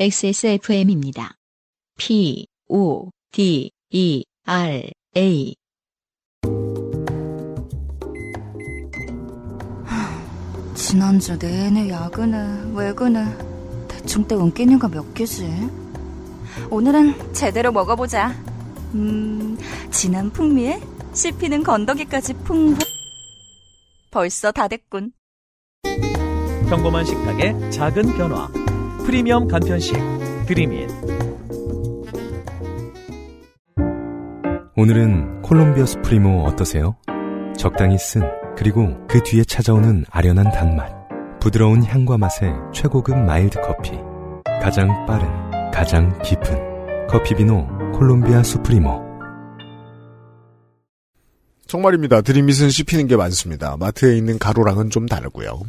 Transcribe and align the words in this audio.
XSFM입니다. 0.00 1.34
P, 1.98 2.46
O, 2.68 3.10
D, 3.32 3.70
E, 3.90 4.24
R, 4.46 4.90
A. 5.14 5.54
지난주 10.74 11.38
내내 11.38 11.90
야근을, 11.90 12.72
외근을 12.72 13.26
대충 13.88 14.26
때운 14.26 14.54
끼니가 14.54 14.88
몇 14.88 15.12
개지? 15.12 15.46
오늘은 16.70 17.34
제대로 17.34 17.70
먹어보자. 17.70 18.30
음, 18.94 19.58
진한 19.90 20.30
풍미에 20.30 20.80
씹히는 21.12 21.62
건더기까지 21.62 22.32
풍부. 22.44 22.82
벌써 24.10 24.50
다 24.50 24.66
됐군. 24.66 25.12
평범한 26.70 27.04
식탁의 27.04 27.70
작은 27.70 28.16
변화. 28.16 28.48
프리미엄 29.04 29.48
간편식 29.48 29.96
드림인. 30.46 30.88
오늘은 34.76 35.42
콜롬비아 35.42 35.84
수프리모 35.84 36.44
어떠세요? 36.44 36.96
적당히 37.56 37.98
쓴 37.98 38.22
그리고 38.56 38.96
그 39.08 39.22
뒤에 39.22 39.44
찾아오는 39.44 40.04
아련한 40.10 40.50
단맛 40.52 40.90
부드러운 41.40 41.82
향과 41.82 42.18
맛의 42.18 42.52
최고급 42.72 43.18
마일드 43.18 43.60
커피 43.60 43.92
가장 44.62 44.88
빠른 45.06 45.28
가장 45.70 46.16
깊은 46.22 47.06
커피 47.08 47.34
비노 47.34 47.66
콜롬비아 47.92 48.42
수프리모 48.42 49.10
정말입니다. 51.66 52.22
드림잇은 52.22 52.68
씹히는 52.70 53.06
게 53.06 53.16
많습니다. 53.16 53.76
마트에 53.76 54.16
있는 54.16 54.40
가루랑은 54.40 54.90
좀 54.90 55.06
다르고요. 55.06 55.62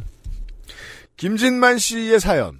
김진만 1.16 1.78
씨의 1.78 2.18
사연. 2.18 2.58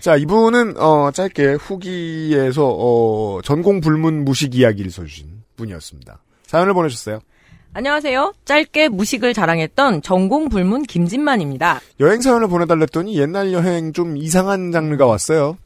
자, 0.00 0.16
이분은 0.16 0.78
어, 0.78 1.10
짧게 1.12 1.54
후기에서 1.54 2.66
어, 2.66 3.40
전공 3.42 3.80
불문 3.80 4.24
무식 4.24 4.54
이야기를 4.54 4.90
써주신 4.90 5.26
분이었습니다. 5.56 6.22
사연을 6.46 6.72
보내셨어요. 6.72 7.20
안녕하세요. 7.74 8.32
짧게 8.46 8.88
무식을 8.88 9.34
자랑했던 9.34 10.02
전공 10.02 10.48
불문 10.48 10.84
김진만입니다. 10.84 11.80
여행 12.00 12.20
사연을 12.22 12.48
보내달랬더니 12.48 13.16
옛날 13.18 13.52
여행 13.52 13.92
좀 13.92 14.16
이상한 14.16 14.72
장르가 14.72 15.06
왔어요. 15.06 15.58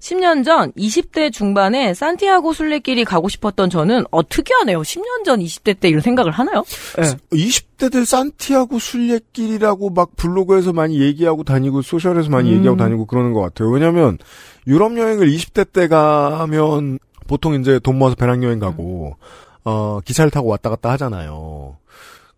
10년 0.00 0.44
전 0.44 0.72
20대 0.72 1.30
중반에 1.30 1.92
산티아고 1.92 2.54
순례길이 2.54 3.04
가고 3.04 3.28
싶었던 3.28 3.68
저는 3.68 4.04
어 4.10 4.26
특이하네요. 4.26 4.80
10년 4.80 5.24
전 5.24 5.40
20대 5.40 5.78
때 5.78 5.88
이런 5.88 6.00
생각을 6.00 6.32
하나요? 6.32 6.64
네. 6.96 7.14
20대들 7.36 8.06
산티아고 8.06 8.78
순례길이라고 8.78 9.90
막 9.90 10.16
블로그에서 10.16 10.72
많이 10.72 11.00
얘기하고 11.00 11.44
다니고 11.44 11.82
소셜에서 11.82 12.30
많이 12.30 12.50
음. 12.50 12.56
얘기하고 12.56 12.78
다니고 12.78 13.06
그러는 13.06 13.34
것 13.34 13.40
같아요. 13.40 13.68
왜냐하면 13.70 14.18
유럽 14.66 14.96
여행을 14.96 15.28
20대 15.28 15.70
때 15.70 15.86
가면 15.86 16.98
보통 17.26 17.54
이제 17.60 17.78
돈 17.78 17.98
모아서 17.98 18.16
배낭여행 18.16 18.58
가고 18.58 19.16
어 19.64 20.00
기차를 20.04 20.30
타고 20.30 20.48
왔다 20.48 20.70
갔다 20.70 20.90
하잖아요. 20.92 21.76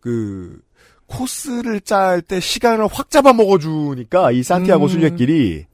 그 0.00 0.58
코스를 1.06 1.80
짤 1.80 2.22
때 2.22 2.40
시간을 2.40 2.88
확 2.90 3.10
잡아 3.10 3.32
먹어주니까 3.32 4.32
이 4.32 4.42
산티아고 4.42 4.86
음. 4.86 4.88
순례길이 4.88 5.66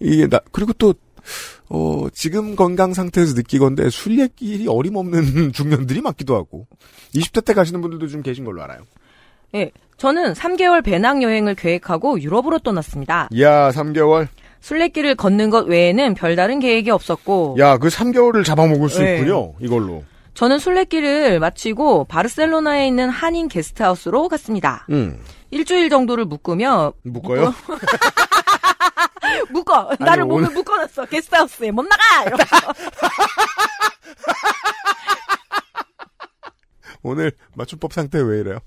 이게 0.00 0.26
나 0.26 0.40
그리고 0.50 0.72
또 0.72 0.94
어, 1.68 2.06
지금 2.12 2.56
건강 2.56 2.94
상태에서 2.94 3.34
느끼건데 3.34 3.90
순례길이 3.90 4.68
어림없는 4.68 5.52
중년들이 5.54 6.00
많기도 6.00 6.34
하고 6.36 6.66
20대 7.14 7.44
때 7.44 7.54
가시는 7.54 7.80
분들도 7.80 8.06
좀 8.08 8.22
계신 8.22 8.44
걸로 8.44 8.62
알아요. 8.62 8.80
예. 9.54 9.70
저는 9.96 10.34
3개월 10.34 10.84
배낭 10.84 11.22
여행을 11.22 11.54
계획하고 11.54 12.20
유럽으로 12.20 12.58
떠났습니다. 12.58 13.28
야, 13.40 13.70
3개월. 13.70 14.28
순례길을 14.60 15.14
걷는 15.14 15.50
것 15.50 15.66
외에는 15.66 16.14
별다른 16.14 16.58
계획이 16.60 16.90
없었고 16.90 17.56
야, 17.58 17.78
그 17.78 17.88
3개월을 17.88 18.44
잡아먹을 18.44 18.88
수 18.88 19.02
네. 19.02 19.16
있군요. 19.18 19.54
이걸로. 19.60 20.02
저는 20.34 20.58
순례길을 20.58 21.40
마치고 21.40 22.04
바르셀로나에 22.04 22.86
있는 22.86 23.08
한인 23.08 23.48
게스트하우스로 23.48 24.28
갔습니다. 24.28 24.86
음. 24.90 25.18
일주일 25.50 25.88
정도를 25.88 26.26
묶으며 26.26 26.92
묶어요? 27.04 27.54
묶어 27.66 27.78
나를 29.98 30.22
아니, 30.22 30.28
몸을 30.28 30.44
오늘- 30.44 30.54
묶어놨어 30.54 31.06
게스트하우스에 31.06 31.70
못 31.70 31.82
나가 31.82 32.24
이러면서. 32.24 32.56
오늘 37.02 37.32
맞춤법 37.54 37.92
상태 37.92 38.20
왜 38.20 38.40
이래요? 38.40 38.58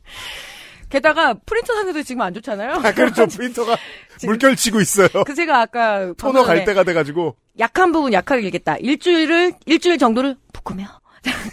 게다가 0.90 1.34
프린터 1.46 1.74
상태도 1.74 2.04
지금 2.04 2.22
안 2.22 2.34
좋잖아요. 2.34 2.74
아, 2.84 2.92
그렇죠. 2.94 3.28
프린터가 3.38 3.78
물결치고 4.24 4.80
있어요. 4.82 5.08
그 5.26 5.36
제가 5.36 5.62
아까 5.62 6.14
토너 6.18 6.44
갈 6.44 6.66
때가 6.66 6.84
돼가지고. 6.84 7.36
약한 7.60 7.92
부분 7.92 8.14
약하게 8.14 8.48
읽겠다. 8.48 8.78
일주일을 8.78 9.54
일주일 9.66 9.98
정도를 9.98 10.36
묶으며 10.54 10.99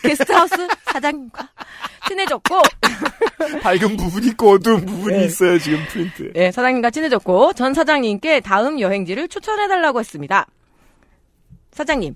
게스트하우스 0.06 0.68
사장님과 0.84 1.48
친해졌고 2.08 2.62
밝은 3.62 3.96
부분이 3.96 4.28
있고 4.28 4.52
어두운 4.52 4.84
부분이 4.86 5.18
네. 5.18 5.24
있어요, 5.24 5.58
지금 5.58 5.78
프린트에. 5.88 6.30
예, 6.36 6.50
사장님과 6.50 6.90
친해졌고 6.90 7.52
전 7.54 7.74
사장님께 7.74 8.40
다음 8.40 8.80
여행지를 8.80 9.28
추천해달라고 9.28 10.00
했습니다. 10.00 10.46
사장님, 11.72 12.14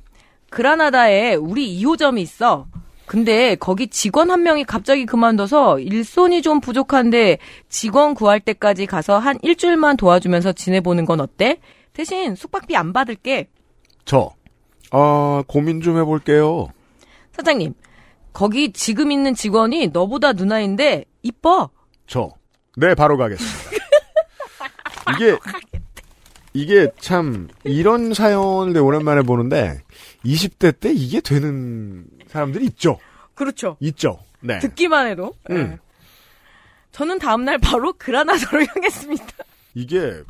그라나다에 0.50 1.34
우리 1.34 1.80
2호점이 1.80 2.18
있어. 2.20 2.66
근데 3.06 3.56
거기 3.56 3.88
직원 3.88 4.30
한 4.30 4.44
명이 4.44 4.64
갑자기 4.64 5.04
그만둬서 5.04 5.80
일손이 5.80 6.42
좀 6.42 6.60
부족한데 6.60 7.38
직원 7.68 8.14
구할 8.14 8.38
때까지 8.38 8.86
가서 8.86 9.18
한 9.18 9.36
일주일만 9.42 9.96
도와주면서 9.96 10.52
지내보는 10.52 11.06
건 11.06 11.20
어때? 11.20 11.58
대신 11.92 12.36
숙박비 12.36 12.76
안 12.76 12.92
받을게. 12.92 13.48
저, 14.04 14.30
아, 14.92 15.42
고민 15.48 15.80
좀 15.80 15.98
해볼게요. 15.98 16.68
사장님, 17.40 17.72
거기 18.34 18.72
지금 18.72 19.10
있는 19.10 19.34
직원이 19.34 19.88
너보다 19.88 20.32
누나인데 20.34 21.06
이뻐. 21.22 21.70
저. 22.06 22.30
네, 22.76 22.94
바로 22.94 23.16
가겠습니다. 23.16 23.70
이게, 25.16 25.38
이게 26.52 26.90
참, 27.00 27.48
이런 27.64 28.12
사연을 28.14 28.78
오랜만에 28.80 29.22
보는데, 29.22 29.80
20대 30.24 30.78
때 30.78 30.92
이게 30.92 31.20
되는 31.20 32.04
사람들이 32.28 32.66
있죠. 32.66 32.98
그렇죠. 33.34 33.76
있죠. 33.80 34.18
네. 34.40 34.58
듣기만 34.58 35.06
해도. 35.08 35.32
음. 35.50 35.56
예. 35.56 35.78
저는 36.92 37.18
다음날 37.18 37.58
바로 37.58 37.94
그라나다로 37.94 38.66
향했습니다. 38.66 39.24
이게, 39.74 40.22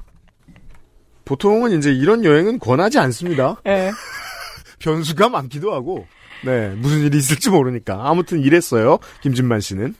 보통은 1.24 1.76
이제 1.76 1.90
이런 1.90 2.24
여행은 2.24 2.60
권하지 2.60 2.98
않습니다. 3.00 3.60
예. 3.66 3.90
변수가 4.78 5.28
많기도 5.28 5.74
하고, 5.74 6.06
네, 6.44 6.68
무슨 6.76 7.00
일이 7.00 7.18
있을지 7.18 7.50
모르니까. 7.50 8.00
아무튼 8.08 8.40
이랬어요. 8.40 8.98
김진만 9.22 9.60
씨는. 9.60 9.94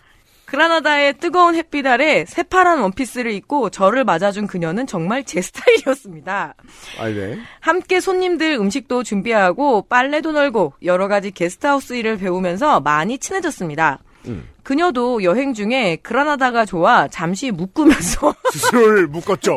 그라나다의 0.47 1.19
뜨거운 1.19 1.55
햇빛 1.55 1.87
아래 1.87 2.25
새파란 2.27 2.81
원피스를 2.81 3.31
입고 3.33 3.71
저를 3.71 4.03
맞아준 4.03 4.49
그녀는 4.49 4.85
정말 4.89 5.23
제 5.23 5.41
스타일이었습니다. 5.43 6.55
아, 6.99 7.09
네. 7.09 7.39
함께 7.61 8.01
손님들 8.01 8.55
음식도 8.55 9.05
준비하고 9.05 9.83
빨래도 9.89 10.33
널고 10.33 10.73
여러 10.83 11.07
가지 11.07 11.31
게스트하우스 11.31 11.93
일을 11.93 12.19
배우면서 12.19 12.81
많이 12.81 13.19
친해졌습니다. 13.19 14.01
음. 14.27 14.49
그녀도 14.63 15.23
여행 15.25 15.55
중에 15.55 15.97
그라나다가 16.03 16.65
좋아 16.65 17.09
잠시 17.09 17.51
묶으면서 17.51 18.35
스스로를 18.53 19.07
묶었죠. 19.09 19.53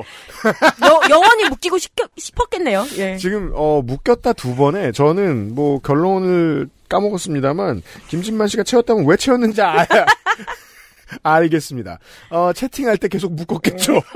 여- 0.84 1.02
영원히 1.10 1.48
묶이고 1.50 1.78
싶- 1.78 1.92
싶었겠네요. 2.18 2.86
예. 2.98 3.18
지금 3.18 3.52
어 3.56 3.82
묶였다 3.84 4.34
두 4.34 4.56
번에 4.56 4.92
저는 4.92 5.54
뭐 5.54 5.80
결론을 5.80 6.70
까먹었습니다만 6.90 7.82
김진만 8.08 8.48
씨가 8.48 8.64
채웠다면 8.64 9.06
왜 9.06 9.18
채웠는지 9.18 9.62
알, 9.62 9.86
알겠습니다. 11.24 12.00
어 12.30 12.54
채팅할 12.54 12.98
때 12.98 13.08
계속 13.08 13.34
묶었겠죠. 13.34 14.02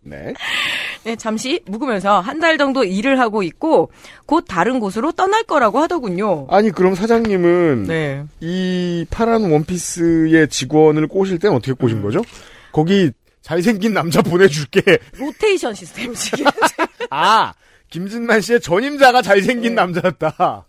네. 0.00 0.32
네, 1.04 1.16
잠시 1.16 1.60
묵으면서 1.66 2.20
한 2.20 2.38
달 2.38 2.56
정도 2.58 2.84
일을 2.84 3.18
하고 3.18 3.42
있고 3.42 3.90
곧 4.26 4.44
다른 4.46 4.78
곳으로 4.80 5.12
떠날 5.12 5.42
거라고 5.44 5.80
하더군요. 5.80 6.46
아니 6.50 6.70
그럼 6.70 6.94
사장님은 6.94 7.84
네. 7.84 8.24
이 8.40 9.04
파란 9.10 9.50
원피스의 9.50 10.48
직원을 10.48 11.08
꼬실 11.08 11.38
때는 11.38 11.56
어떻게 11.56 11.72
꼬신 11.72 12.00
거죠? 12.02 12.20
거기 12.72 13.10
잘생긴 13.42 13.94
남자 13.94 14.22
보내줄게. 14.22 14.98
로테이션 15.18 15.74
시스템 15.74 16.14
지금. 16.14 16.44
아 17.10 17.54
김진만 17.90 18.40
씨의 18.40 18.60
전임자가 18.60 19.22
잘생긴 19.22 19.70
네. 19.74 19.80
남자였다. 19.82 20.64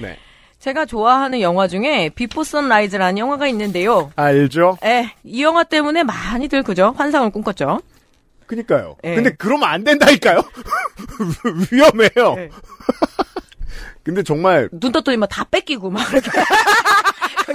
네. 0.00 0.18
제가 0.58 0.84
좋아하는 0.86 1.40
영화 1.40 1.66
중에 1.68 2.10
비포 2.14 2.44
선라이즈라는 2.44 3.18
영화가 3.18 3.46
있는데요. 3.48 4.10
알죠? 4.16 4.78
에, 4.84 5.10
이 5.24 5.42
영화 5.42 5.64
때문에 5.64 6.02
많이들 6.02 6.62
그죠? 6.62 6.94
환상을 6.96 7.30
꿈꿨죠. 7.30 7.80
그니까요. 8.46 8.96
예. 9.04 9.14
근데 9.14 9.30
그러면 9.36 9.68
안 9.68 9.84
된다니까요? 9.84 10.40
위험해요. 11.72 12.34
네. 12.36 12.50
근데 14.04 14.22
정말 14.22 14.68
눈 14.72 14.92
떴더니 14.92 15.16
막 15.16 15.28
다 15.28 15.44
뺏기고 15.44 15.90
막. 15.90 16.00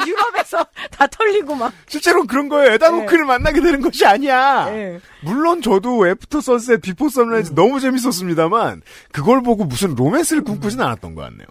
유럽에서 0.07 0.65
다 0.89 1.05
털리고 1.07 1.55
막. 1.55 1.73
실제로 1.87 2.25
그런 2.25 2.49
거예요. 2.49 2.73
에단 2.73 2.89
호크를 2.89 3.25
만나게 3.25 3.61
되는 3.61 3.81
것이 3.81 4.05
아니야. 4.05 4.67
예. 4.69 4.99
물론 5.21 5.61
저도 5.61 6.07
애프터 6.07 6.41
선셋, 6.41 6.81
비포 6.81 7.09
선라이즈 7.09 7.53
너무 7.55 7.79
재밌었습니다만 7.79 8.81
그걸 9.11 9.41
보고 9.43 9.65
무슨 9.65 9.95
로맨스를 9.95 10.43
꿈꾸진 10.43 10.81
않았던 10.81 11.15
것 11.15 11.21
같네요. 11.23 11.45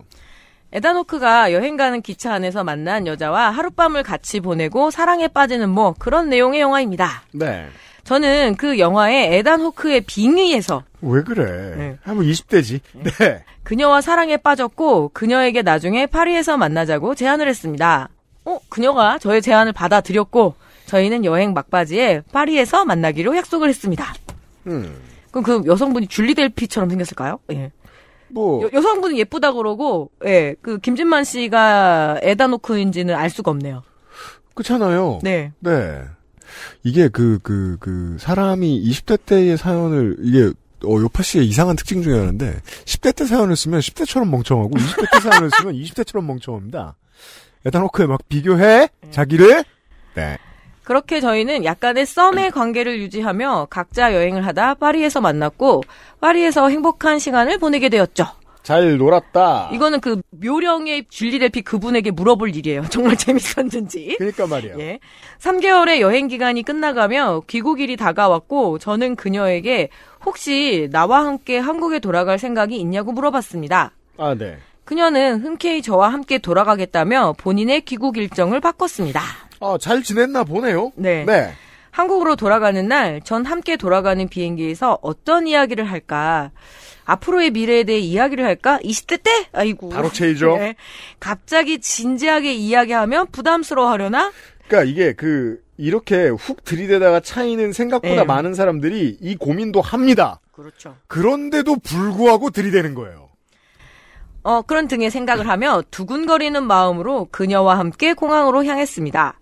에다노크가 0.73 1.53
여행 1.53 1.77
가는 1.77 2.01
기차 2.01 2.33
안에서 2.35 2.63
만난 2.65 3.07
여자와 3.07 3.51
하룻밤을 3.51 4.03
같이 4.05 4.41
보내고 4.41 4.91
사랑에 4.91 5.29
빠지는 5.29 5.69
뭐 5.69 5.95
그런 5.99 6.29
내용의 6.31 6.61
영화입니다. 6.61 7.23
네. 7.33 7.69
저는 8.05 8.57
그 8.57 8.79
영화의 8.79 9.35
에단 9.35 9.61
호크의 9.61 10.03
빙의에서 10.03 10.85
왜 11.03 11.23
그래? 11.23 11.75
네. 11.77 11.99
한번 12.03 12.27
20대지. 12.27 12.81
네. 12.93 13.45
그녀와 13.63 14.01
사랑에 14.01 14.37
빠졌고 14.37 15.11
그녀에게 15.13 15.63
나중에 15.63 16.07
파리에서 16.07 16.57
만나자고 16.57 17.15
제안을 17.15 17.49
했습니다. 17.49 18.09
어, 18.45 18.59
그녀가 18.69 19.19
저의 19.19 19.43
제안을 19.43 19.73
받아들였고 19.73 20.55
저희는 20.87 21.25
여행 21.25 21.53
막바지에 21.53 22.23
파리에서 22.33 22.85
만나기로 22.85 23.37
약속을 23.37 23.69
했습니다. 23.69 24.13
음. 24.67 24.97
그럼 25.31 25.45
그 25.45 25.63
여성분이 25.67 26.09
줄리 26.09 26.35
델피처럼 26.35 26.91
생겼을까요? 26.91 27.39
예. 27.53 27.71
뭐 28.29 28.69
여, 28.73 28.81
성분은 28.81 29.17
예쁘다 29.17 29.53
그러고 29.53 30.11
예, 30.25 30.55
그 30.63 30.79
김진만 30.79 31.25
씨가 31.25 32.19
에다노크인지는 32.23 33.15
알 33.15 33.31
수가 33.31 33.51
없네요. 33.51 33.83
그렇잖아요. 34.55 35.21
네. 35.23 35.53
네. 35.61 36.03
이게 36.83 37.09
그, 37.09 37.39
그, 37.43 37.77
그, 37.81 38.17
사람이 38.19 38.83
20대 38.91 39.25
때의 39.25 39.57
사연을, 39.57 40.17
이게, 40.21 40.53
어, 40.85 41.01
요파 41.01 41.23
씨의 41.23 41.47
이상한 41.47 41.77
특징 41.77 42.03
중에 42.03 42.19
하나인데, 42.19 42.61
10대 42.85 43.15
때 43.15 43.27
사연을 43.27 43.57
쓰면 43.57 43.81
10대처럼 43.81 44.29
멍청하고, 44.29 44.71
20대 44.71 45.11
때 45.13 45.21
사연을 45.21 45.51
쓰면 45.51 45.75
20대처럼 45.75 46.25
멍청합니다. 46.25 46.97
에다노크에 47.67 48.07
막 48.07 48.21
비교해? 48.29 48.89
자기를? 49.11 49.65
네. 50.15 50.39
그렇게 50.91 51.21
저희는 51.21 51.65
약간의 51.65 52.05
썸의 52.05 52.51
관계를 52.51 52.99
유지하며 53.01 53.69
각자 53.71 54.13
여행을 54.13 54.45
하다 54.45 54.75
파리에서 54.75 55.21
만났고 55.21 55.85
파리에서 56.21 56.69
행복한 56.69 57.21
시간을 57.21 57.59
보내게 57.59 57.89
되었죠. 57.89 58.27
잘 58.63 58.99
놀았다. 58.99 59.71
이거는 59.73 60.01
그 60.01 60.21
묘령의 60.31 61.07
줄리 61.09 61.39
델피 61.39 61.63
그분에게 61.63 62.11
물어볼 62.11 62.55
일이에요. 62.55 62.85
정말 62.91 63.17
재밌었는지. 63.17 64.17
그니까 64.19 64.47
말이야. 64.47 64.75
예. 64.79 64.99
3개월의 65.39 66.01
여행 66.01 66.29
기간이 66.29 66.63
끝나가며 66.63 67.43
귀국일이 67.47 67.97
다가왔고 67.97 68.79
저는 68.79 69.17
그녀에게 69.17 69.89
혹시 70.25 70.89
나와 70.93 71.25
함께 71.25 71.59
한국에 71.59 71.99
돌아갈 71.99 72.39
생각이 72.39 72.77
있냐고 72.79 73.13
물어봤습니다. 73.13 73.93
아, 74.19 74.35
네. 74.35 74.59
그녀는 74.85 75.41
흔쾌히 75.41 75.83
저와 75.83 76.13
함께 76.13 76.39
돌아가겠다며 76.39 77.35
본인의 77.39 77.83
귀국 77.83 78.17
일정을 78.19 78.61
바꿨습니다. 78.61 79.23
아, 79.61 79.77
잘 79.81 80.03
지냈나 80.03 80.45
보네요. 80.45 80.93
네. 80.97 81.25
네. 81.25 81.53
한국으로 81.93 82.37
돌아가는 82.37 82.87
날 82.87 83.21
전 83.25 83.45
함께 83.47 83.77
돌아가는 83.77 84.27
비행기에서 84.29 84.99
어떤 85.03 85.47
이야기를 85.47 85.85
할까? 85.91 86.51
앞으로의 87.11 87.51
미래에 87.51 87.85
대해 87.85 87.99
이야기를 87.99 88.45
할까? 88.45 88.79
20대 88.85 89.23
때? 89.23 89.31
아이고. 89.53 89.89
바로 89.89 90.11
체이죠. 90.11 90.57
네. 90.59 90.77
갑자기 91.19 91.81
진지하게 91.81 92.53
이야기하면 92.53 93.27
부담스러워하려나? 93.33 94.33
그니까 94.69 94.85
이게 94.85 95.13
그, 95.13 95.61
이렇게 95.77 96.29
훅 96.29 96.65
들이대다가 96.65 97.21
차이는 97.21 97.73
생각보다 97.73 98.15
네. 98.15 98.25
많은 98.25 98.55
사람들이 98.55 99.19
이 99.21 99.37
고민도 99.37 99.81
합니다. 99.81 100.41
그렇죠. 100.53 100.97
그런데도 101.09 101.77
불구하고 101.77 102.51
들이대는 102.51 102.95
거예요. 102.95 103.31
어, 104.43 104.63
그런 104.63 104.87
등의 104.89 105.11
생각을 105.11 105.49
하며 105.49 105.83
두근거리는 105.91 106.63
마음으로 106.63 107.29
그녀와 107.31 107.79
함께 107.79 108.15
공항으로 108.15 108.65
향했습니다. 108.65 109.39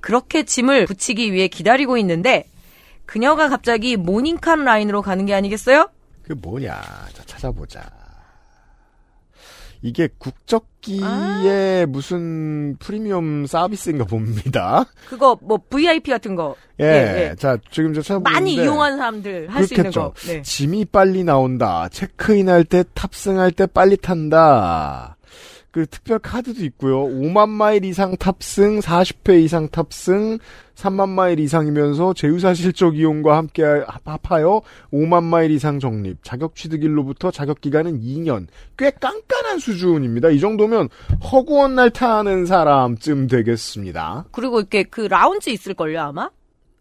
그렇게 0.00 0.44
짐을 0.44 0.86
붙이기 0.86 1.32
위해 1.32 1.48
기다리고 1.48 1.96
있는데 1.98 2.44
그녀가 3.06 3.48
갑자기 3.48 3.96
모닝칸 3.96 4.64
라인으로 4.64 5.02
가는 5.02 5.24
게 5.24 5.34
아니겠어요? 5.34 5.88
그 6.26 6.32
뭐냐? 6.32 6.72
자, 7.12 7.22
찾아보자. 7.24 7.82
이게 9.82 10.08
국적기의 10.18 11.02
아. 11.84 11.86
무슨 11.86 12.76
프리미엄 12.78 13.46
서비스인가 13.46 14.04
봅니다. 14.04 14.84
그거 15.08 15.38
뭐 15.42 15.58
VIP 15.70 16.10
같은 16.10 16.34
거 16.34 16.56
예. 16.80 17.34
자, 17.38 17.56
지금 17.70 17.94
저 17.94 18.00
찾아보는데 18.02 18.32
많이 18.32 18.54
이용하는 18.54 18.96
사람들 18.96 19.48
할 19.48 19.64
수 19.66 19.74
있는. 19.74 19.90
거. 19.92 20.12
네. 20.26 20.42
짐이 20.42 20.86
빨리 20.86 21.22
나온다. 21.22 21.88
체크인할 21.90 22.64
때 22.64 22.82
탑승할 22.94 23.52
때 23.52 23.66
빨리 23.66 23.96
탄다. 23.96 25.15
그 25.76 25.84
특별 25.84 26.18
카드도 26.18 26.64
있고요. 26.64 27.04
5만 27.04 27.50
마일 27.50 27.84
이상 27.84 28.16
탑승, 28.16 28.80
40회 28.80 29.44
이상 29.44 29.68
탑승, 29.68 30.38
3만 30.74 31.10
마일 31.10 31.38
이상이면서 31.38 32.14
제휴사 32.14 32.54
실적 32.54 32.96
이용과 32.96 33.36
함께 33.36 33.62
합하여 34.06 34.62
5만 34.90 35.24
마일 35.24 35.50
이상 35.50 35.78
적립. 35.78 36.24
자격 36.24 36.56
취득일로부터 36.56 37.30
자격 37.30 37.60
기간은 37.60 38.00
2년. 38.00 38.46
꽤 38.78 38.90
깐깐한 38.90 39.58
수준입니다. 39.58 40.30
이 40.30 40.40
정도면 40.40 40.88
허구한 41.30 41.74
날 41.74 41.90
타는 41.90 42.46
사람쯤 42.46 43.26
되겠습니다. 43.26 44.24
그리고 44.32 44.60
이렇게 44.60 44.82
그 44.82 45.02
라운지 45.02 45.52
있을걸요 45.52 46.00
아마? 46.00 46.30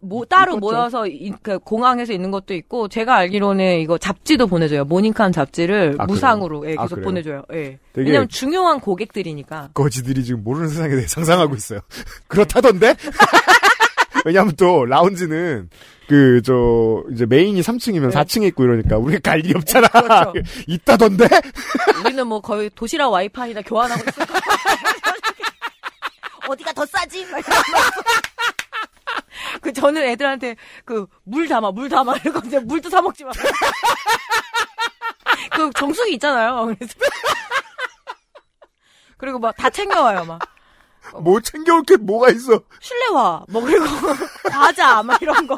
뭐 0.01 0.23
따로 0.25 0.53
있겠죠. 0.53 0.59
모여서 0.59 1.07
이- 1.07 1.33
그 1.41 1.57
공항에서 1.59 2.13
있는 2.13 2.29
것도 2.29 2.53
있고 2.53 2.87
제가 2.87 3.15
알기로는 3.15 3.79
이거 3.79 3.97
잡지도 3.97 4.45
보내줘요 4.47 4.85
모닝캄 4.85 5.31
잡지를 5.31 5.95
아, 5.97 6.05
무상으로 6.05 6.69
예, 6.69 6.75
아, 6.77 6.83
계속 6.83 6.95
그래요? 6.95 7.05
보내줘요. 7.05 7.43
예. 7.53 7.79
왜냐면 7.95 8.27
중요한 8.29 8.79
고객들이니까. 8.79 9.69
거지들이 9.73 10.23
지금 10.23 10.43
모르는 10.43 10.67
세상에 10.69 10.89
대해 10.95 11.07
상상하고 11.07 11.55
있어요. 11.55 11.79
그렇다던데? 12.27 12.95
왜냐하면 14.25 14.53
또 14.57 14.85
라운지는 14.85 15.69
그 16.07 16.41
저 16.45 17.03
이제 17.11 17.25
메인이 17.25 17.59
3층이면 17.61 18.09
네. 18.11 18.19
4층에 18.19 18.43
있고 18.49 18.63
이러니까 18.63 18.97
우리가 18.97 19.19
갈 19.31 19.39
일이 19.39 19.53
없잖아. 19.55 19.87
그렇죠. 19.87 20.33
있다던데? 20.67 21.27
우리는 22.05 22.27
뭐 22.27 22.41
거의 22.41 22.69
도시락 22.75 23.09
와이파이나 23.09 23.61
교환하고 23.63 24.03
거야. 24.03 24.27
어디가 26.47 26.73
더 26.73 26.85
싸지? 26.85 27.25
그 29.61 29.73
저는 29.73 30.03
애들한테 30.03 30.55
그 30.85 31.07
물 31.23 31.47
담아 31.47 31.71
물 31.71 31.89
담아 31.89 32.15
이러고 32.23 32.47
이제 32.47 32.59
물도 32.59 32.89
사 32.89 33.01
먹지 33.01 33.23
마. 33.23 33.31
그 35.55 35.69
정수기 35.75 36.13
있잖아요. 36.13 36.65
그래서 36.77 36.93
그리고 39.17 39.39
막 39.39 39.55
다 39.57 39.69
챙겨와요 39.69 40.25
막뭐 41.13 41.39
챙겨올 41.41 41.83
게 41.83 41.95
뭐가 41.97 42.29
있어? 42.31 42.61
실내화 42.81 43.45
뭐 43.49 43.61
그리고 43.61 43.85
과자 44.49 45.01
막 45.03 45.21
이런 45.21 45.47
거. 45.47 45.55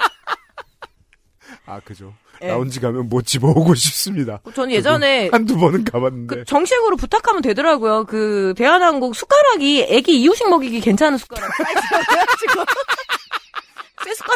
아 1.66 1.80
그죠. 1.84 2.14
예. 2.44 2.50
라운지 2.50 2.80
가면 2.80 3.10
뭐 3.10 3.24
집어오고 3.24 3.74
싶습니다. 3.74 4.40
저는 4.54 4.72
예전에 4.72 5.30
한두 5.32 5.58
번은 5.58 5.84
가봤는데. 5.86 6.36
그 6.36 6.46
정식으로 6.46 6.96
부탁하면 6.96 7.42
되더라고요. 7.42 8.06
그 8.06 8.54
대한항공 8.56 9.14
숟가락이 9.14 9.88
애기 9.90 10.22
이유식 10.22 10.48
먹이기 10.48 10.80
괜찮은 10.82 11.18
숟가락 11.18 11.50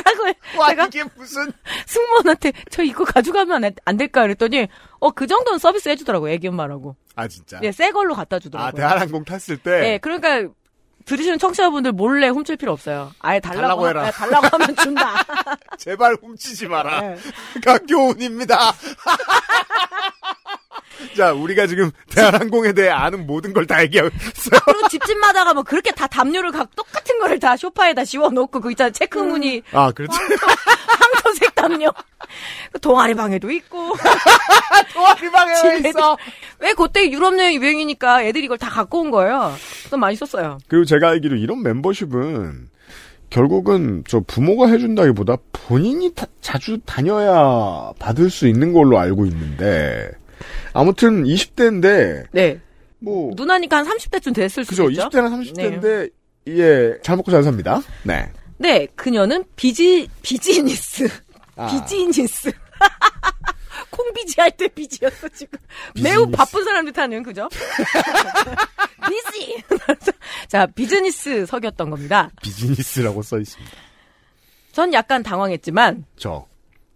숟가락을 0.01 0.35
와 0.57 0.69
제가 0.69 0.85
이게 0.87 1.03
무슨 1.15 1.51
승무원한테 1.85 2.51
저 2.69 2.83
이거 2.83 3.03
가져가면 3.05 3.63
안, 3.63 3.73
안 3.85 3.97
될까 3.97 4.21
그랬더니 4.23 4.67
어 4.99 5.11
그 5.11 5.27
정도는 5.27 5.59
서비스 5.59 5.89
해주더라고요. 5.89 6.31
애기 6.31 6.47
엄마라고. 6.47 6.95
아 7.15 7.27
진짜. 7.27 7.59
예, 7.63 7.71
새 7.71 7.91
걸로 7.91 8.13
갖다 8.15 8.39
주더라고요. 8.39 8.67
아 8.69 8.71
대한항공 8.71 9.25
탔을 9.25 9.57
때 9.57 9.93
예, 9.93 9.97
그러니까 9.97 10.47
들으시는 11.05 11.39
청취자분들 11.39 11.91
몰래 11.93 12.27
훔칠 12.29 12.57
필요 12.57 12.71
없어요. 12.71 13.11
아예 13.19 13.39
달라고, 13.39 13.61
달라고 13.61 13.83
하- 13.85 13.87
해라. 13.89 14.07
예, 14.07 14.11
달라고 14.11 14.47
하면 14.51 14.75
준다. 14.75 15.15
제발 15.79 16.15
훔치지 16.21 16.67
마라. 16.67 17.11
예. 17.13 17.17
각교훈입니다. 17.65 18.55
자 21.15 21.33
우리가 21.33 21.67
지금 21.67 21.91
대한항공에 22.09 22.73
대해 22.73 22.89
아는 22.89 23.25
모든 23.27 23.53
걸 23.53 23.65
다 23.65 23.81
얘기하고 23.83 24.09
있어요. 24.15 24.59
그리고 24.65 24.87
집집마다 24.89 25.43
가면 25.43 25.63
그렇게 25.63 25.91
다 25.91 26.07
담요를 26.07 26.51
각 26.51 26.75
똑같은 26.75 27.19
거를 27.19 27.39
다 27.39 27.55
소파에다 27.57 28.03
씌워놓고 28.05 28.59
그 28.59 28.71
있잖아 28.71 28.89
체크무늬 28.89 29.61
아 29.71 29.91
그렇지. 29.91 30.17
황토색 30.17 31.55
담요. 31.55 31.89
그 32.71 32.79
동아리 32.79 33.13
방에도 33.13 33.49
있고. 33.51 33.93
도와리방에 34.93 35.53
왜 35.63 35.77
있어? 35.89 36.17
왜 36.59 36.73
그때 36.73 37.09
유럽 37.11 37.37
여행 37.37 37.61
유행이니까 37.61 38.23
애들이 38.23 38.45
이걸 38.45 38.57
다 38.57 38.69
갖고 38.69 39.01
온 39.01 39.11
거예요. 39.11 39.53
좀 39.89 39.99
많이 39.99 40.15
썼어요. 40.15 40.57
그리고 40.67 40.85
제가 40.85 41.09
알기로 41.09 41.35
이런 41.37 41.61
멤버십은 41.63 42.69
결국은 43.29 44.03
저 44.07 44.19
부모가 44.19 44.67
해준다기보다 44.67 45.37
본인이 45.53 46.13
다- 46.13 46.25
자주 46.41 46.79
다녀야 46.85 47.91
받을 47.99 48.29
수 48.29 48.47
있는 48.47 48.73
걸로 48.73 48.99
알고 48.99 49.25
있는데 49.25 50.11
아무튼 50.73 51.23
20대인데 51.23 52.25
네. 52.31 52.59
뭐 52.99 53.31
누나니까 53.35 53.77
한 53.77 53.85
30대쯤 53.87 54.33
됐을 54.35 54.63
그죠 54.65 54.83
수도 54.83 54.91
있죠. 54.91 55.09
20대나 55.09 55.29
30대인데 55.53 56.11
예, 56.47 56.97
잘 57.03 57.15
먹고 57.17 57.31
잘 57.31 57.43
삽니다. 57.43 57.81
네. 58.03 58.31
네, 58.57 58.87
그녀는 58.95 59.43
비지 59.55 60.07
비즈니스. 60.21 61.07
아. 61.55 61.67
비즈니스. 61.67 62.51
콩비지 63.91 64.39
할 64.39 64.51
때 64.51 64.67
비지였어 64.67 65.27
지금. 65.29 65.57
비즈니스. 65.93 66.15
매우 66.15 66.29
바쁜 66.31 66.63
사람들 66.63 66.93
타는 66.93 67.23
그죠? 67.23 67.47
비지. 69.09 69.63
자, 70.47 70.65
비즈니스 70.67 71.45
석이었던 71.45 71.89
겁니다. 71.89 72.29
비즈니스라고 72.41 73.21
써 73.21 73.37
있습니다. 73.39 73.71
전 74.71 74.93
약간 74.93 75.21
당황했지만 75.23 76.05
저. 76.17 76.45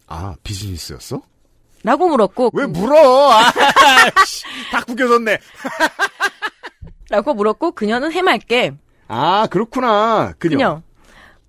아, 0.08 0.36
비즈니스였어? 0.44 1.22
라고 1.86 2.08
물었고 2.10 2.50
왜 2.54 2.66
물어? 2.66 3.32
아, 3.32 3.44
씨, 4.26 4.44
다 4.72 4.82
구겨졌네. 4.82 5.38
라고 7.12 7.36
물었고 7.36 7.74
그녀는 7.74 8.12
해맑게 8.12 8.74
아, 9.08 9.46
그렇구나. 9.52 10.34
그녀. 10.40 10.58
그녀 10.58 10.82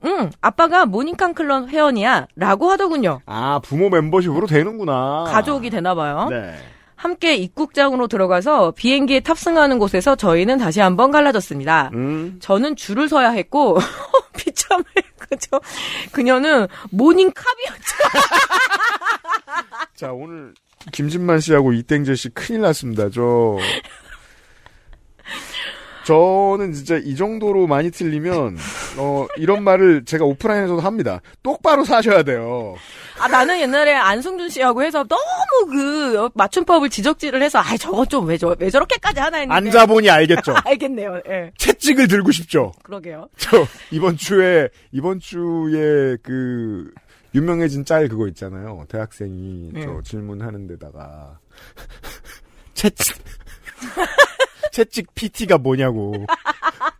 응 0.05 0.31
아빠가 0.43 0.85
모닝康 0.85 1.33
클럽 1.33 1.69
회원이야 1.71 2.27
라고 2.37 2.71
하더군요. 2.71 3.23
아, 3.25 3.61
부모 3.65 3.89
멤버십으로 3.89 4.47
되는구나. 4.47 5.25
가족이 5.29 5.71
되나 5.71 5.95
봐요. 5.95 6.29
네. 6.31 6.55
함께 6.97 7.35
입국장으로 7.37 8.07
들어가서 8.07 8.73
비행기에 8.73 9.21
탑승하는 9.21 9.79
곳에서 9.79 10.17
저희는 10.17 10.59
다시 10.59 10.81
한번 10.81 11.11
갈라졌습니다. 11.11 11.91
음. 11.95 12.39
저는 12.41 12.77
줄을 12.77 13.09
서야 13.09 13.31
했고 13.31 13.79
비참해 14.37 14.85
그죠? 15.19 15.61
그녀는 16.13 16.67
모닝캅이었죠. 16.91 17.97
자, 19.97 20.13
오늘 20.13 20.53
김진만 20.93 21.41
씨하고 21.41 21.73
이땡재 21.73 22.15
씨 22.15 22.29
큰일 22.31 22.61
났습니다. 22.61 23.09
저 23.11 23.57
저는 26.05 26.73
진짜 26.73 26.97
이 26.99 27.17
정도로 27.17 27.67
많이 27.67 27.91
틀리면 27.91 28.57
어 28.99 29.27
이런 29.37 29.65
말을 29.65 30.05
제가 30.05 30.25
오프라인에서도 30.25 30.81
합니다. 30.81 31.21
똑바로 31.43 31.85
사셔야 31.85 32.23
돼요. 32.23 32.77
아 33.19 33.27
나는 33.27 33.59
옛날에 33.61 33.93
안승준 33.93 34.49
씨하고 34.51 34.85
해서 34.85 35.03
너무 35.05 35.73
그 35.73 36.29
맞춤법을 36.35 36.91
지적질을 36.91 37.43
해서 37.43 37.59
아 37.59 37.77
저거 37.77 38.05
좀 38.07 38.27
왜 38.29 38.37
저왜 38.39 38.71
저렇게까지 38.71 39.19
하나 39.19 39.39
했는데 39.39 39.57
앉아보니 39.57 40.09
알겠죠. 40.09 40.55
알겠네요. 40.65 41.21
예. 41.29 41.51
채찍을 41.59 42.07
들고 42.07 42.31
싶죠. 42.31 42.73
그러게요. 42.85 43.29
저 43.37 43.67
이번 43.91 44.17
주에 44.17 44.69
이번 44.93 45.19
주에 45.19 46.17
그 46.23 46.89
유명해진 47.37 47.85
짤 47.85 48.09
그거 48.09 48.27
있잖아요. 48.29 48.87
대학생이 48.89 49.71
네. 49.75 49.83
저 49.83 50.01
질문하는 50.03 50.67
데다가. 50.67 51.39
채찍. 52.73 53.15
채찍 54.73 55.15
PT가 55.15 55.59
뭐냐고. 55.59 56.15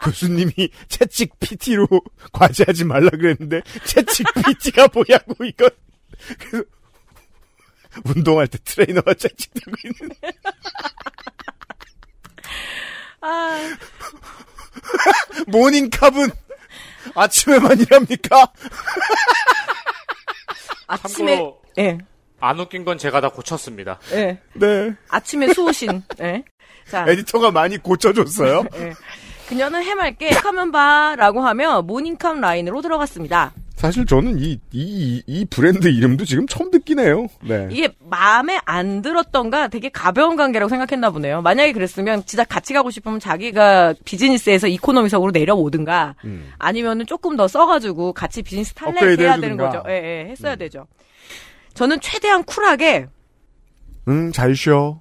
교수님이 0.03 0.71
채찍 0.89 1.41
PT로 1.41 1.89
과제하지 2.33 2.85
말라 2.85 3.09
그랬는데 3.11 3.63
채찍 3.87 4.27
PT가 4.47 4.89
뭐냐고 4.93 5.43
이건 5.43 5.71
그래서 6.39 6.65
운동할 8.05 8.47
때 8.47 8.59
트레이너가 8.63 9.15
채찍 9.15 9.55
들고 9.55 9.77
있는. 9.85 10.17
아. 13.23 13.77
모닝캅은 15.47 16.31
아침에만 17.15 17.81
일합니까? 17.81 18.53
아침에 20.87 21.37
참고로 21.37 21.61
예. 21.79 21.99
안 22.41 22.61
웃긴 22.61 22.85
건 22.85 22.99
제가 22.99 23.21
다 23.21 23.29
고쳤습니다. 23.31 23.99
예. 24.13 24.39
네 24.55 24.95
아침에 25.09 25.53
수호신. 25.53 26.03
예. 26.21 26.45
자, 26.91 27.07
에디터가 27.09 27.51
많이 27.51 27.79
고쳐줬어요. 27.79 28.65
예. 28.77 28.93
그녀는 29.49 29.83
해맑게 29.83 30.31
하면 30.31 30.73
봐라고 30.73 31.41
하며 31.41 31.83
모닝캄 31.83 32.41
라인으로 32.41 32.83
들어갔습니다. 32.83 33.53
사실 33.87 34.05
저는 34.05 34.41
이, 34.41 34.59
이, 34.73 35.23
이 35.27 35.45
브랜드 35.45 35.87
이름도 35.87 36.25
지금 36.25 36.49
처음 36.49 36.73
듣긴 36.73 36.99
해요. 36.99 37.29
네. 37.41 37.69
이게 37.71 37.89
마음에 38.01 38.59
안 38.65 39.01
들었던가 39.01 39.69
되게 39.69 39.89
가벼운 39.91 40.35
관계라고 40.35 40.69
생각했나 40.69 41.11
보네요. 41.11 41.41
만약에 41.41 41.71
그랬으면 41.73 42.25
진짜 42.27 42.43
같이 42.43 42.75
가고 42.75 42.91
싶으면 42.91 43.21
자기가 43.21 43.95
비즈니스에서 44.05 44.67
이코노미석으로 44.67 45.31
내려오든가 45.31 46.17
음. 46.25 46.53
아니면은 46.59 47.07
조금 47.07 47.37
더 47.37 47.47
써가지고 47.47 48.13
같이 48.13 48.43
비즈니스 48.43 48.75
탈레 48.75 48.91
업그레이드 48.91 49.23
해야 49.23 49.39
되는. 49.39 49.57
거죠. 49.57 49.85
예, 49.89 49.93
예, 49.93 50.31
했어야 50.31 50.57
되죠. 50.57 50.89
저는 51.75 52.01
최대한 52.01 52.43
쿨하게 52.43 53.07
응, 54.09 54.33
잘 54.33 54.57
쉬어. 54.57 55.01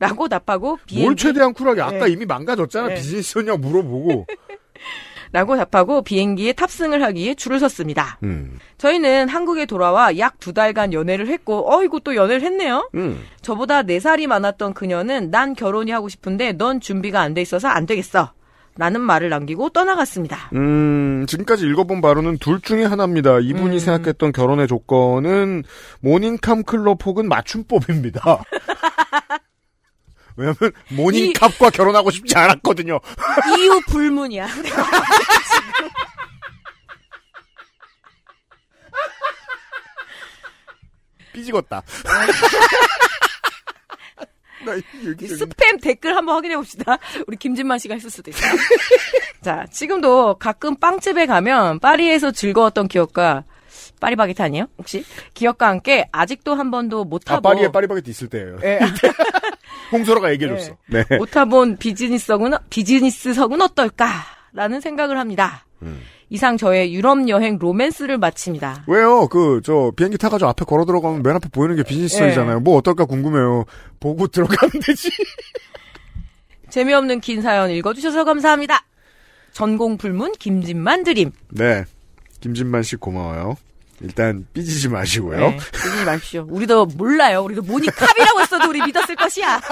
라고 0.00 0.28
답하고 0.28 0.78
비행기 0.86 1.04
뭘 1.06 1.16
최대한 1.16 1.54
쿨하게. 1.54 1.80
아까 1.80 2.04
네. 2.04 2.12
이미 2.12 2.26
망가졌잖아. 2.26 2.88
네. 2.88 2.94
비즈니스였냐고 2.96 3.58
물어보고. 3.58 4.26
라고 5.32 5.56
답하고 5.56 6.02
비행기에 6.02 6.52
탑승을 6.54 7.02
하기 7.02 7.20
위해 7.20 7.34
줄을 7.34 7.58
섰습니다. 7.60 8.18
음. 8.22 8.58
저희는 8.78 9.28
한국에 9.28 9.66
돌아와 9.66 10.16
약 10.18 10.38
두 10.40 10.52
달간 10.52 10.92
연애를 10.92 11.26
했고, 11.28 11.70
어이구 11.72 12.00
또 12.04 12.14
연애를 12.14 12.42
했네요. 12.42 12.88
음. 12.94 13.20
저보다 13.42 13.82
네살이 13.82 14.26
많았던 14.26 14.72
그녀는 14.74 15.30
난 15.30 15.54
결혼이 15.54 15.90
하고 15.90 16.08
싶은데 16.08 16.52
넌 16.52 16.80
준비가 16.80 17.20
안 17.20 17.34
돼 17.34 17.42
있어서 17.42 17.68
안 17.68 17.86
되겠어. 17.86 18.32
라는 18.76 19.00
말을 19.00 19.28
남기고 19.28 19.70
떠나갔습니다. 19.70 20.50
음, 20.54 21.26
지금까지 21.26 21.66
읽어본 21.66 22.00
바로는 22.00 22.38
둘 22.38 22.60
중에 22.60 22.84
하나입니다. 22.84 23.40
이분이 23.40 23.76
음. 23.76 23.78
생각했던 23.80 24.30
결혼의 24.30 24.68
조건은 24.68 25.64
모닝캄 26.00 26.62
클럽 26.62 27.04
혹은 27.04 27.28
맞춤법입니다. 27.28 28.22
왜냐면 30.38 30.56
모닝캅과 30.90 31.70
결혼하고 31.70 32.10
싶지 32.12 32.36
않았거든요. 32.36 33.00
이유 33.58 33.80
불문이야. 33.88 34.46
이 45.20 45.26
스팸 45.26 45.80
댓글 45.80 46.16
한번 46.16 46.34
확인해 46.36 46.56
봅시다. 46.56 46.98
우리 47.26 47.36
김진만 47.36 47.78
씨가 47.78 47.94
했을 47.94 48.10
수도 48.10 48.30
있어요. 48.30 48.52
자, 49.40 49.66
지금도 49.70 50.34
가끔 50.38 50.76
빵집에 50.76 51.26
가면 51.26 51.78
파리에서 51.78 52.32
즐거웠던 52.32 52.88
기억과 52.88 53.44
파리바게트 54.00 54.42
아니에요? 54.42 54.66
혹시? 54.78 55.04
기억과 55.34 55.68
함께 55.68 56.08
아직도 56.12 56.54
한 56.54 56.70
번도 56.70 57.04
못 57.04 57.22
아, 57.26 57.34
타본 57.36 57.54
파리에 57.54 57.72
파리바게트 57.72 58.10
있을 58.10 58.28
때예요. 58.28 58.58
예, 58.64 58.80
홍소라가 59.92 60.30
얘기해줬어. 60.32 60.76
네. 60.88 61.04
못 61.16 61.30
타본 61.30 61.78
비즈니스석은 61.78 62.52
비즈니스석은 62.70 63.60
어떨까라는 63.62 64.80
생각을 64.80 65.18
합니다. 65.18 65.64
음. 65.82 66.00
이상 66.30 66.56
저의 66.58 66.94
유럽 66.94 67.26
여행 67.28 67.58
로맨스를 67.58 68.18
마칩니다. 68.18 68.84
왜요? 68.86 69.28
그, 69.28 69.60
저, 69.64 69.92
비행기 69.96 70.18
타가지고 70.18 70.50
앞에 70.50 70.64
걸어 70.64 70.84
들어가면 70.84 71.22
맨 71.22 71.36
앞에 71.36 71.48
보이는 71.48 71.74
게 71.76 71.82
비즈니스석이잖아요. 71.82 72.60
뭐 72.60 72.76
어떨까 72.76 73.06
궁금해요. 73.06 73.64
보고 73.98 74.26
들어가면 74.26 74.70
되지. 74.84 75.10
재미없는 76.68 77.20
긴 77.20 77.40
사연 77.40 77.70
읽어주셔서 77.70 78.24
감사합니다. 78.24 78.84
전공 79.52 79.96
불문 79.96 80.32
김진만 80.38 81.02
드림. 81.02 81.32
네. 81.50 81.84
김진만 82.40 82.82
씨 82.82 82.96
고마워요. 82.96 83.56
일단 84.00 84.46
삐지지 84.52 84.88
마시고요. 84.88 85.38
네, 85.38 85.56
믿지 85.56 86.04
마십시오. 86.04 86.46
우리도 86.48 86.86
몰라요. 86.86 87.42
우리도 87.42 87.62
모니캅이라고 87.62 88.40
했어도 88.40 88.68
우리 88.68 88.80
믿었을 88.82 89.16
것이야. 89.16 89.60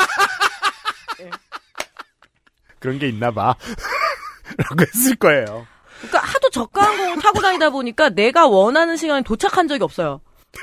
그런 2.81 2.99
게 2.99 3.09
있나 3.09 3.31
봐. 3.31 3.55
라고 4.59 4.83
했을 4.83 5.17
거예요. 5.17 5.67
그러니까 5.99 6.19
하도 6.21 6.51
저가 6.51 6.83
항공을 6.83 7.23
타고 7.23 7.41
다니다 7.41 7.71
보니까 7.71 8.11
내가 8.11 8.47
원하는 8.47 8.97
시간에 8.97 9.23
도착한 9.23 9.67
적이 9.69 9.85
없어요. 9.85 10.21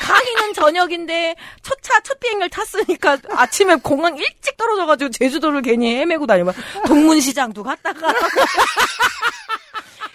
가기는 0.00 0.52
저녁인데 0.54 1.34
첫 1.62 1.74
차 1.82 2.00
첫 2.02 2.18
비행기를 2.20 2.50
탔으니까 2.50 3.16
아침에 3.30 3.76
공항 3.76 4.16
일찍 4.16 4.56
떨어져가지고 4.56 5.10
제주도를 5.10 5.62
괜히 5.62 5.96
헤매고 5.96 6.26
다니면 6.26 6.52
동문시장도 6.86 7.62
갔다가 7.62 8.08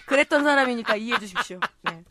그랬던 0.10 0.44
사람이니까 0.44 0.96
이해해 0.96 1.20
주십시오. 1.20 1.60
네. 1.84 2.02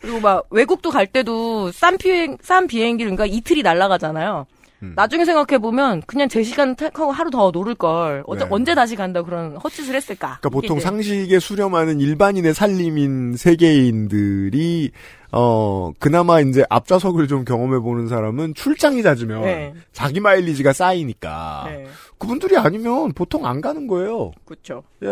그리고 0.00 0.20
막 0.20 0.44
외국도 0.50 0.90
갈 0.90 1.06
때도 1.06 1.72
싼 1.72 1.96
비행 1.96 2.36
싼 2.42 2.66
비행기를 2.66 3.16
그러니까 3.16 3.34
이틀이 3.34 3.62
날아가잖아요. 3.62 4.46
음. 4.82 4.92
나중에 4.96 5.24
생각해 5.24 5.58
보면 5.62 6.02
그냥 6.06 6.28
제 6.28 6.42
시간 6.42 6.74
택하고 6.76 7.10
하루 7.10 7.30
더 7.30 7.50
놀을 7.50 7.74
걸 7.74 8.22
어째- 8.26 8.44
네. 8.44 8.48
언제 8.50 8.74
다시 8.74 8.96
간다 8.96 9.22
고 9.22 9.26
그런 9.28 9.56
헛짓을 9.56 9.94
했을까? 9.94 10.38
그러니까 10.40 10.48
보통 10.50 10.76
이제 10.76 10.84
상식에 10.84 11.38
수렴하는 11.38 12.00
일반인의 12.00 12.52
살림인 12.52 13.34
세계인들이 13.36 14.90
어 15.32 15.92
그나마 15.98 16.40
이제 16.40 16.64
앞좌석을 16.68 17.26
좀 17.26 17.46
경험해 17.46 17.78
보는 17.78 18.08
사람은 18.08 18.52
출장이 18.54 19.02
잦으면 19.02 19.40
네. 19.42 19.74
자기 19.92 20.20
마일리지가 20.20 20.74
쌓이니까 20.74 21.64
네, 21.68 21.86
그분들이 22.18 22.58
아니면 22.58 23.12
보통 23.14 23.46
안 23.46 23.62
가는 23.62 23.86
거예요. 23.86 24.32
그렇죠. 24.44 24.82
예. 25.02 25.08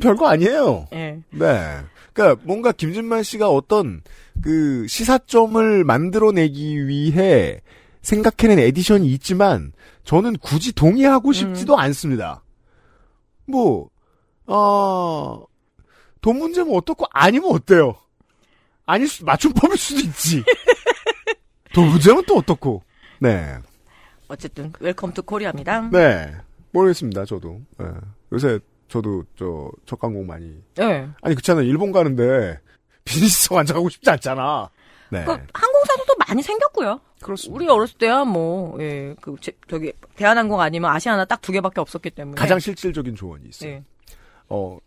별거 0.00 0.28
아니에요. 0.28 0.88
예. 0.92 1.20
네. 1.30 1.80
그러니까 2.12 2.42
뭔가 2.44 2.72
김진만 2.72 3.22
씨가 3.22 3.48
어떤 3.48 4.02
그 4.42 4.86
시사점을 4.88 5.84
만들어내기 5.84 6.86
위해 6.86 7.60
생각해낸 8.02 8.58
에디션이 8.58 9.06
있지만 9.14 9.72
저는 10.04 10.36
굳이 10.38 10.72
동의하고 10.72 11.32
싶지도 11.32 11.78
않습니다. 11.78 12.42
뭐, 13.46 13.88
어, 14.46 15.44
돈 16.20 16.38
문제면 16.38 16.74
어떻고 16.74 17.06
아니면 17.10 17.50
어때요? 17.52 17.94
아닐 18.86 19.08
수, 19.08 19.24
맞춤법일 19.24 19.76
수도 19.76 20.00
있지. 20.00 20.42
돈 21.72 21.88
문제면 21.88 22.24
또 22.26 22.36
어떻고. 22.36 22.82
네. 23.20 23.56
어쨌든 24.28 24.72
Welcome 24.80 25.12
to 25.12 25.22
Korea입니다. 25.22 25.88
네. 25.90 26.34
모르겠습니다. 26.72 27.24
저도 27.24 27.60
예. 27.80 27.86
요새 28.32 28.58
저도 28.92 29.24
저 29.38 29.70
저가 29.86 30.01
항공 30.01 30.26
많이 30.26 30.54
예. 30.80 31.08
아니 31.22 31.34
그렇잖아 31.34 31.62
일본 31.62 31.92
가는데 31.92 32.60
비즈니스석 33.04 33.56
앉아가고 33.56 33.88
싶지 33.90 34.10
않잖아. 34.10 34.68
네. 35.10 35.24
그 35.24 35.30
항공사도 35.30 36.14
많이 36.26 36.42
생겼고요. 36.42 37.00
그렇습니다. 37.22 37.56
우리 37.56 37.68
어렸을 37.68 37.96
때야 37.98 38.24
뭐, 38.24 38.76
예, 38.80 39.14
그, 39.20 39.36
제- 39.40 39.52
저기, 39.68 39.92
대한항공 40.16 40.60
아니면 40.60 40.90
아시아나 40.90 41.24
딱 41.24 41.40
두 41.42 41.52
개밖에 41.52 41.80
없었기 41.80 42.10
때문에. 42.10 42.34
가장 42.40 42.58
실질적인 42.58 43.14
조언이 43.14 43.44
있어요. 43.48 43.70
예. 43.70 43.84
어, 44.48 44.78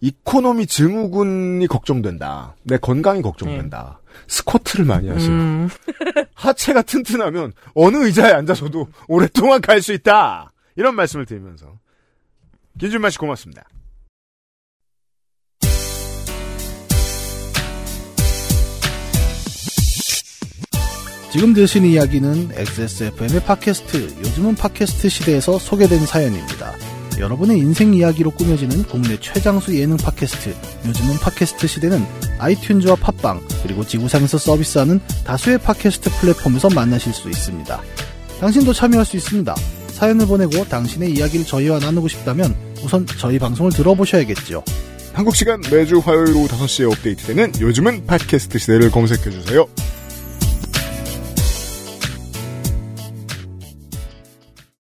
이코노미 0.00 0.66
증후군이 0.66 1.66
걱정된다. 1.68 2.56
내 2.64 2.78
건강이 2.78 3.20
걱정된다. 3.22 4.00
스쿼트를 4.26 4.84
많이 4.86 5.08
하세요. 5.08 5.30
음, 5.30 5.68
하체가 6.34 6.82
튼튼하면 6.82 7.52
어느 7.74 7.96
의자에 8.04 8.32
앉아서도 8.32 8.88
오랫동안 9.08 9.60
갈 9.60 9.80
수 9.82 9.92
있다. 9.92 10.52
이런 10.76 10.94
말씀을 10.96 11.26
드리면서 11.26 11.78
김준만 12.78 13.10
씨 13.10 13.18
고맙습니다. 13.18 13.64
지금 21.30 21.52
들으신 21.52 21.84
이야기는 21.84 22.52
XSFM의 22.54 23.42
팟캐스트, 23.44 24.18
요즘은 24.20 24.54
팟캐스트 24.54 25.08
시대에서 25.08 25.58
소개된 25.58 26.06
사연입니다. 26.06 26.72
여러분의 27.18 27.58
인생 27.58 27.92
이야기로 27.92 28.30
꾸며지는 28.32 28.84
국내 28.84 29.18
최장수 29.18 29.76
예능 29.76 29.96
팟캐스트, 29.96 30.54
요즘은 30.86 31.18
팟캐스트 31.18 31.66
시대는 31.66 32.04
아이튠즈와 32.38 33.00
팟빵, 33.00 33.40
그리고 33.64 33.84
지구상에서 33.84 34.38
서비스하는 34.38 35.00
다수의 35.24 35.58
팟캐스트 35.58 36.10
플랫폼에서 36.20 36.70
만나실 36.70 37.12
수 37.12 37.28
있습니다. 37.28 37.82
당신도 38.38 38.72
참여할 38.72 39.04
수 39.04 39.16
있습니다. 39.16 39.54
사연을 39.94 40.26
보내고 40.26 40.64
당신의 40.64 41.12
이야기를 41.12 41.46
저희와 41.46 41.78
나누고 41.78 42.08
싶다면 42.08 42.54
우선 42.82 43.06
저희 43.18 43.38
방송을 43.38 43.72
들어보셔야겠죠. 43.72 44.62
한국 45.12 45.36
시간 45.36 45.60
매주 45.70 45.98
화요일 45.98 46.34
오후 46.34 46.48
5시에 46.48 46.90
업데이트되는 46.90 47.52
요즘은 47.60 48.06
팟캐스트 48.06 48.58
시대를 48.58 48.90
검색해주세요. 48.90 49.66